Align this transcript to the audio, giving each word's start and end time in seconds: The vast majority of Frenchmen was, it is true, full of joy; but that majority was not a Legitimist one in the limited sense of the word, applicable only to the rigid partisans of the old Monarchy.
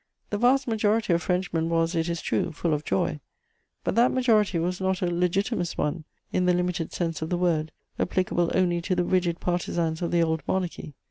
The 0.31 0.39
vast 0.39 0.67
majority 0.67 1.13
of 1.13 1.21
Frenchmen 1.21 1.69
was, 1.69 1.93
it 1.93 2.09
is 2.09 2.23
true, 2.23 2.51
full 2.51 2.73
of 2.73 2.83
joy; 2.83 3.19
but 3.83 3.93
that 3.93 4.11
majority 4.11 4.57
was 4.57 4.81
not 4.81 5.03
a 5.03 5.11
Legitimist 5.11 5.77
one 5.77 6.05
in 6.33 6.47
the 6.47 6.55
limited 6.55 6.91
sense 6.91 7.21
of 7.21 7.29
the 7.29 7.37
word, 7.37 7.71
applicable 7.99 8.49
only 8.55 8.81
to 8.81 8.95
the 8.95 9.03
rigid 9.03 9.39
partisans 9.39 10.01
of 10.01 10.09
the 10.09 10.23
old 10.23 10.41
Monarchy. 10.47 10.95